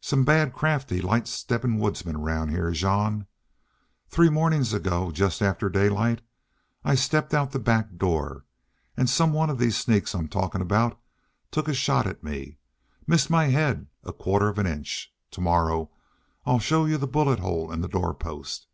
[0.00, 3.28] Some bad, crafty, light steppin' woodsmen 'round heah, Jean....
[4.08, 6.20] Three mawnin's ago, just after daylight,
[6.82, 8.44] I stepped out the back door
[8.96, 10.98] an' some one of these sneaks I'm talkin' aboot
[11.52, 12.58] took a shot at me.
[13.06, 15.14] Missed my head a quarter of an inch!
[15.30, 15.92] To morrow
[16.44, 18.66] I'll show you the bullet hole in the doorpost.